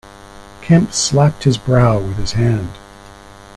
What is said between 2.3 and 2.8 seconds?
hand.